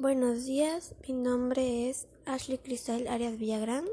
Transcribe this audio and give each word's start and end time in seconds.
Buenos 0.00 0.46
días, 0.46 0.94
mi 1.08 1.12
nombre 1.12 1.90
es 1.90 2.06
Ashley 2.24 2.58
Cristal 2.58 3.08
Arias 3.08 3.36
Villagrán. 3.36 3.84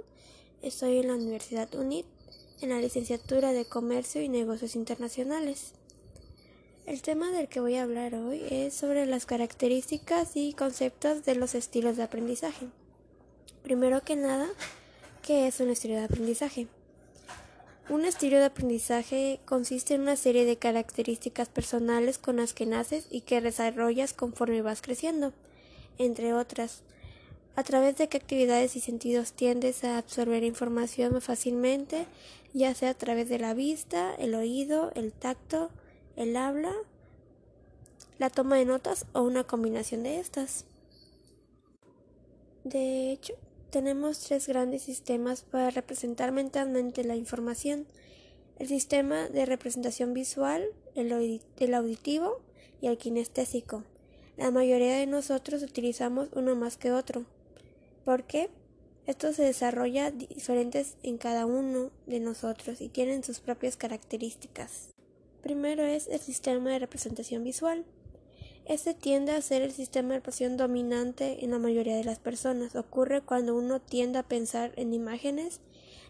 Estoy 0.61 0.99
en 0.99 1.07
la 1.07 1.15
Universidad 1.15 1.73
UNIT 1.73 2.05
en 2.61 2.69
la 2.69 2.79
licenciatura 2.79 3.53
de 3.53 3.65
Comercio 3.65 4.21
y 4.21 4.29
Negocios 4.29 4.75
Internacionales. 4.75 5.71
El 6.85 7.01
tema 7.01 7.31
del 7.31 7.47
que 7.47 7.59
voy 7.59 7.77
a 7.77 7.81
hablar 7.81 8.13
hoy 8.13 8.43
es 8.51 8.75
sobre 8.75 9.07
las 9.07 9.25
características 9.25 10.35
y 10.35 10.53
conceptos 10.53 11.25
de 11.25 11.33
los 11.33 11.55
estilos 11.55 11.97
de 11.97 12.03
aprendizaje. 12.03 12.67
Primero 13.63 14.03
que 14.03 14.15
nada, 14.15 14.47
¿qué 15.23 15.47
es 15.47 15.59
un 15.59 15.71
estilo 15.71 15.95
de 15.95 16.03
aprendizaje? 16.03 16.67
Un 17.89 18.05
estilo 18.05 18.37
de 18.37 18.45
aprendizaje 18.45 19.39
consiste 19.45 19.95
en 19.95 20.01
una 20.01 20.17
serie 20.17 20.45
de 20.45 20.57
características 20.57 21.49
personales 21.49 22.19
con 22.19 22.35
las 22.35 22.53
que 22.53 22.67
naces 22.67 23.07
y 23.09 23.21
que 23.21 23.41
desarrollas 23.41 24.13
conforme 24.13 24.61
vas 24.61 24.83
creciendo 24.83 25.33
entre 25.97 26.33
otras. 26.33 26.83
A 27.55 27.63
través 27.63 27.97
de 27.97 28.09
qué 28.09 28.17
actividades 28.17 28.75
y 28.75 28.81
sentidos 28.81 29.33
tiendes 29.33 29.83
a 29.83 29.97
absorber 29.97 30.43
información 30.43 31.13
más 31.13 31.23
fácilmente, 31.23 32.05
ya 32.53 32.73
sea 32.73 32.91
a 32.91 32.97
través 32.97 33.29
de 33.29 33.39
la 33.39 33.53
vista, 33.53 34.13
el 34.15 34.35
oído, 34.35 34.91
el 34.95 35.13
tacto, 35.13 35.69
el 36.15 36.35
habla, 36.35 36.73
la 38.17 38.29
toma 38.29 38.57
de 38.57 38.65
notas 38.65 39.05
o 39.13 39.21
una 39.21 39.43
combinación 39.43 40.03
de 40.03 40.19
estas. 40.19 40.65
De 42.63 43.11
hecho, 43.11 43.35
tenemos 43.69 44.19
tres 44.19 44.47
grandes 44.47 44.83
sistemas 44.83 45.43
para 45.43 45.69
representar 45.69 46.31
mentalmente 46.31 47.03
la 47.03 47.15
información. 47.15 47.85
El 48.57 48.67
sistema 48.67 49.27
de 49.27 49.45
representación 49.45 50.13
visual, 50.13 50.65
el, 50.95 51.11
auditivo 51.73 52.39
y 52.81 52.87
el 52.87 52.97
kinestésico. 52.97 53.83
La 54.37 54.51
mayoría 54.51 54.97
de 54.97 55.07
nosotros 55.07 55.63
utilizamos 55.63 56.29
uno 56.33 56.55
más 56.55 56.75
que 56.75 56.91
otro. 56.91 57.25
¿Por 58.03 58.23
qué? 58.23 58.49
Esto 59.07 59.31
se 59.31 59.43
desarrolla 59.43 60.11
diferentes 60.11 60.97
en 61.03 61.17
cada 61.17 61.45
uno 61.45 61.91
de 62.05 62.19
nosotros 62.19 62.81
y 62.81 62.89
tienen 62.89 63.23
sus 63.23 63.39
propias 63.39 63.77
características. 63.77 64.89
Primero 65.41 65.83
es 65.83 66.07
el 66.07 66.19
sistema 66.19 66.71
de 66.71 66.79
representación 66.79 67.43
visual. 67.43 67.85
Este 68.65 68.93
tiende 68.93 69.31
a 69.31 69.41
ser 69.41 69.61
el 69.61 69.71
sistema 69.71 70.09
de 70.09 70.15
representación 70.15 70.57
dominante 70.57 71.45
en 71.45 71.51
la 71.51 71.59
mayoría 71.59 71.95
de 71.95 72.03
las 72.03 72.19
personas. 72.19 72.75
Ocurre 72.75 73.21
cuando 73.21 73.55
uno 73.55 73.79
tiende 73.79 74.17
a 74.17 74.23
pensar 74.23 74.73
en 74.75 74.93
imágenes 74.93 75.61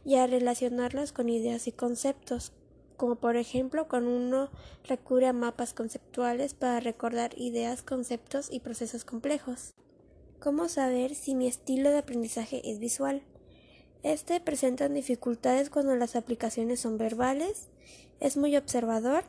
y 0.06 0.16
a 0.16 0.26
relacionarlas 0.26 1.12
con 1.12 1.28
ideas 1.28 1.68
y 1.68 1.74
conceptos, 1.74 2.54
como 2.96 3.16
por 3.16 3.36
ejemplo 3.36 3.88
cuando 3.88 4.16
uno 4.16 4.50
recurre 4.84 5.28
a 5.28 5.34
mapas 5.34 5.74
conceptuales 5.74 6.54
para 6.54 6.80
recordar 6.80 7.38
ideas, 7.38 7.82
conceptos 7.84 8.50
y 8.52 8.60
procesos 8.60 9.06
complejos. 9.06 9.74
¿Cómo 10.40 10.68
saber 10.70 11.16
si 11.16 11.34
mi 11.34 11.48
estilo 11.48 11.90
de 11.90 12.00
aprendizaje 12.00 12.70
es 12.70 12.80
visual? 12.80 13.24
Este 14.04 14.40
presenta 14.40 14.88
dificultades 14.88 15.72
cuando 15.72 15.96
las 15.96 16.16
aplicaciones 16.16 16.80
son 16.80 16.98
verbales, 16.98 17.70
es 18.20 18.38
muy 18.38 18.56
observador, 18.56 19.24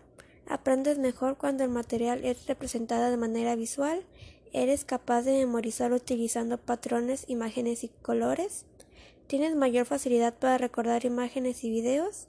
aprendes 0.46 0.98
mejor 0.98 1.38
cuando 1.38 1.64
el 1.64 1.70
material 1.70 2.24
es 2.24 2.46
representado 2.46 3.10
de 3.10 3.16
manera 3.16 3.56
visual, 3.56 4.04
eres 4.52 4.84
capaz 4.84 5.22
de 5.22 5.32
memorizar 5.32 5.92
utilizando 5.92 6.58
patrones, 6.58 7.24
imágenes 7.28 7.84
y 7.84 7.88
colores, 7.88 8.66
tienes 9.26 9.56
mayor 9.56 9.86
facilidad 9.86 10.34
para 10.34 10.58
recordar 10.58 11.04
imágenes 11.04 11.64
y 11.64 11.70
videos, 11.70 12.26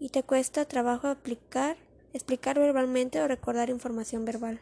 y 0.00 0.10
te 0.10 0.22
cuesta 0.22 0.64
trabajo 0.64 1.08
aplicar, 1.08 1.76
explicar 2.12 2.58
verbalmente 2.58 3.20
o 3.20 3.28
recordar 3.28 3.70
información 3.70 4.24
verbal. 4.24 4.60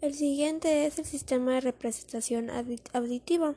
El 0.00 0.14
siguiente 0.14 0.86
es 0.86 0.98
el 0.98 1.04
sistema 1.04 1.54
de 1.54 1.60
representación 1.60 2.50
auditiva. 2.92 3.54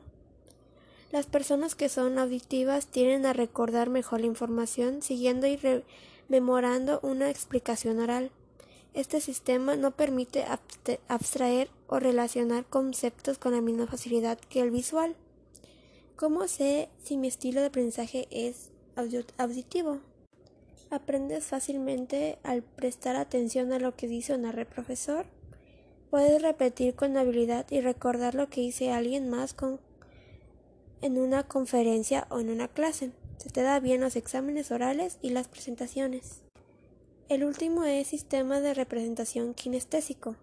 Las 1.12 1.26
personas 1.26 1.76
que 1.76 1.90
son 1.90 2.20
auditivas 2.20 2.88
tienden 2.88 3.26
a 3.26 3.34
recordar 3.34 3.90
mejor 3.90 4.20
la 4.20 4.28
información 4.28 5.02
siguiendo 5.02 5.48
y 5.48 5.58
rememorando 5.58 7.00
una 7.02 7.30
explicación 7.30 8.00
oral. 8.00 8.32
Este 8.94 9.22
sistema 9.22 9.76
no 9.76 9.92
permite 9.92 10.46
abstraer 11.08 11.70
o 11.88 12.00
relacionar 12.00 12.66
conceptos 12.66 13.38
con 13.38 13.54
la 13.54 13.62
misma 13.62 13.88
facilidad 13.88 14.40
que 14.40 14.62
el 14.62 14.72
visual. 14.72 15.16
¿Cómo 16.16 16.48
sé 16.48 16.90
si 17.04 17.18
mi 17.18 17.28
estilo 17.28 17.62
de 17.62 17.68
aprendizaje 17.68 18.28
es 18.32 18.70
auditivo? 19.38 20.00
Aprendes 20.96 21.44
fácilmente 21.44 22.38
al 22.44 22.64
prestar 22.64 23.18
atención 23.18 23.74
a 23.74 23.80
lo 23.80 23.98
que 23.98 24.08
dice 24.08 24.34
o 24.34 24.38
narra 24.38 24.62
el 24.62 24.68
profesor. 24.68 25.26
Puedes 26.10 26.42
repetir 26.42 26.96
con 26.96 27.18
habilidad 27.18 27.66
y 27.70 27.82
recordar 27.82 28.34
lo 28.34 28.48
que 28.48 28.62
dice 28.62 28.94
alguien 28.94 29.30
más 29.30 29.58
en 31.02 31.18
una 31.18 31.44
conferencia 31.44 32.28
o 32.30 32.40
en 32.40 32.50
una 32.50 32.70
clase. 32.70 33.12
Se 33.40 33.50
te 33.50 33.62
da 33.62 33.82
bien 33.82 34.00
los 34.00 34.16
exámenes 34.16 34.72
orales 34.72 35.18
y 35.22 35.32
las 35.32 35.50
presentaciones. 35.50 36.40
El 37.28 37.44
último 37.44 37.84
es 37.84 38.08
sistema 38.08 38.62
de 38.62 38.74
representación 38.74 39.54
kinestésico. 39.54 40.38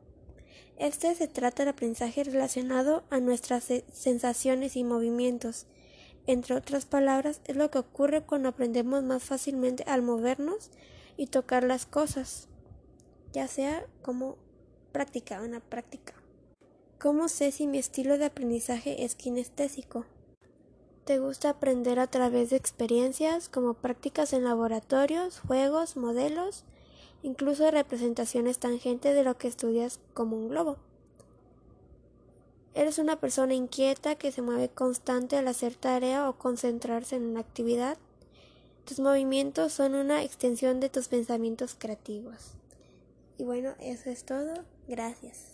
Este 0.77 1.15
se 1.15 1.29
trata 1.29 1.63
del 1.63 1.71
aprendizaje 1.71 2.25
relacionado 2.25 3.05
a 3.09 3.21
nuestras 3.21 3.73
sensaciones 3.91 4.77
y 4.77 4.85
movimientos 4.85 5.65
entre 6.27 6.55
otras 6.55 6.85
palabras, 6.85 7.41
es 7.47 7.57
lo 7.57 7.71
que 7.71 7.79
ocurre 7.79 8.23
cuando 8.23 8.49
aprendemos 8.49 9.03
más 9.03 9.23
fácilmente 9.23 9.85
al 9.87 10.03
movernos 10.03 10.71
y 11.17 11.27
tocar 11.27 11.65
las 11.65 11.87
cosas, 11.87 12.49
ya 13.33 13.49
sea 13.49 13.85
como 14.03 14.37
práctica, 14.93 15.43
una 15.43 15.61
práctica. 15.61 16.15
¿Cómo 17.01 17.29
sé 17.29 17.51
si 17.51 17.67
mi 17.67 17.79
estilo 17.79 18.19
de 18.19 18.27
aprendizaje 18.27 19.05
es 19.05 19.17
kinestésico? 19.17 20.05
¿Te 21.05 21.19
gusta 21.19 21.51
aprender 21.51 21.99
a 21.99 22.07
través 22.07 22.51
de 22.51 22.57
experiencias 22.57 23.49
como 23.49 23.75
prácticas 23.75 24.33
en 24.33 24.45
laboratorios, 24.45 25.41
juegos, 25.41 25.97
modelos, 25.97 26.65
incluso 27.25 27.69
representaciones 27.73 28.61
tangentes 28.61 29.17
de 29.17 29.25
lo 29.25 29.37
que 29.37 29.49
estudias 29.49 29.99
como 30.15 30.37
un 30.37 30.49
globo? 30.49 30.77
Eres 32.75 32.99
una 32.99 33.21
persona 33.21 33.55
inquieta 33.55 34.15
que 34.15 34.33
se 34.33 34.41
mueve 34.41 34.69
constante 34.69 35.37
al 35.37 35.47
hacer 35.49 35.75
tarea 35.75 36.29
o 36.29 36.39
concentrarse 36.39 37.17
en 37.17 37.25
una 37.25 37.41
actividad. 37.41 37.99
Tus 38.87 38.99
movimientos 38.99 39.73
son 39.73 39.95
una 39.95 40.23
extensión 40.23 40.81
de 40.81 40.89
tus 40.89 41.09
pensamientos 41.09 41.77
creativos. 41.79 42.55
Y 43.39 43.45
bueno, 43.45 43.75
eso 43.79 44.09
es 44.09 44.25
todo. 44.25 44.55
Gracias. 44.89 45.52